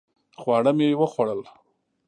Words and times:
خواړه 0.41 0.71
مې 0.77 0.87
وخوړل 0.99 1.41